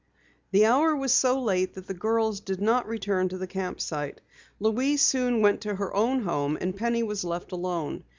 The 0.49 0.65
hour 0.65 0.95
was 0.95 1.13
so 1.13 1.39
late 1.39 1.75
that 1.75 1.85
the 1.85 1.93
girls 1.93 2.39
did 2.39 2.59
not 2.59 2.87
return 2.87 3.29
to 3.29 3.37
the 3.37 3.45
camp 3.45 3.79
site. 3.79 4.19
Louise 4.59 5.03
soon 5.03 5.43
went 5.43 5.61
to 5.61 5.75
her 5.75 5.93
own 5.95 6.23
home 6.23 6.57
and 6.59 6.75
Penny 6.75 7.03
was 7.03 7.23
left 7.23 7.51
alone. 7.51 8.03